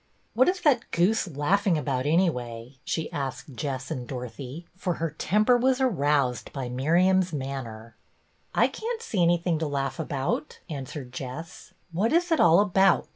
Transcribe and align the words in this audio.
"What 0.33 0.49
is 0.49 0.61
that 0.61 0.89
goose 0.89 1.27
laughing 1.27 1.77
about, 1.77 2.07
anyway.?" 2.07 2.77
she 2.83 3.11
asked 3.11 3.53
Jess 3.53 3.91
and 3.91 4.07
Dorothy, 4.07 4.65
BETTY 4.65 4.83
BAIRD 4.83 4.83
252 4.83 4.83
for 4.83 4.93
her 4.95 5.15
temper 5.15 5.57
was 5.57 5.79
aroused 5.79 6.51
by 6.51 6.69
Miriam's 6.69 7.31
manner." 7.31 7.95
I 8.55 8.67
can't 8.67 9.03
see 9.03 9.21
anything 9.21 9.59
to 9.59 9.67
laugh 9.67 9.99
about," 9.99 10.57
answered 10.67 11.13
Jess. 11.13 11.75
"What 11.91 12.11
is 12.13 12.31
it 12.31 12.39
all 12.39 12.61
about.?" 12.61 13.09